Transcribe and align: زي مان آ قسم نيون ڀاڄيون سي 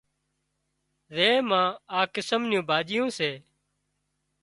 زي 1.15 1.29
مان 1.49 1.67
آ 1.99 2.01
قسم 2.15 2.41
نيون 2.49 2.67
ڀاڄيون 2.69 3.07
سي 3.17 3.31